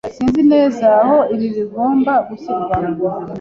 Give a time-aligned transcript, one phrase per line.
[0.15, 2.77] Sinzi neza aho ibi bigomba gushyirwa.